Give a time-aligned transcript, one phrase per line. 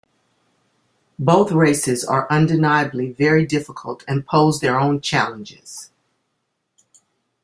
[1.19, 5.91] Both races are undeniably very difficult and pose their own challenges.